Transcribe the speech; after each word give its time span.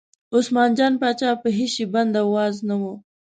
عثمان 0.35 0.69
جان 0.77 0.93
پاچا 1.01 1.29
په 1.41 1.47
هېڅ 1.57 1.71
شي 1.75 1.85
بند 1.93 2.13
او 2.21 2.27
واز 2.35 2.55
نه 2.69 2.75
و. 2.81 2.83